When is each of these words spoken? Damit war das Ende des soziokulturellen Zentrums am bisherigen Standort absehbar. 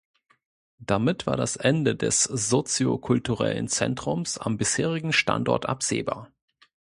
Damit 0.79 1.27
war 1.27 1.37
das 1.37 1.57
Ende 1.57 1.95
des 1.95 2.23
soziokulturellen 2.23 3.67
Zentrums 3.67 4.39
am 4.39 4.57
bisherigen 4.57 5.13
Standort 5.13 5.67
absehbar. 5.69 6.31